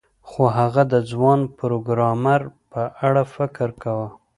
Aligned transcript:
خو 0.29 0.43
هغه 0.57 0.83
د 0.93 0.95
ځوان 1.11 1.39
پروګرامر 1.59 2.41
په 2.71 2.81
اړه 3.07 3.23
فکر 3.35 3.69
کاوه 3.81 4.07